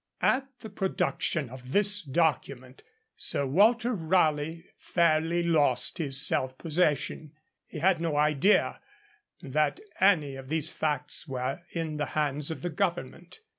[0.23, 2.81] At the production of this document,
[3.15, 7.33] Sir Walter Raleigh fairly lost his self possession.
[7.67, 8.79] He had no idea
[9.43, 13.41] that any of these facts were in the hands of the Government.